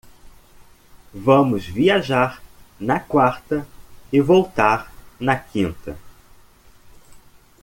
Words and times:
Vamos 1.13 1.67
viajar 1.71 2.41
na 2.79 2.99
quarta 2.99 3.67
e 4.11 4.19
voltar 4.19 4.91
na 5.19 5.35
quinta 5.35 5.95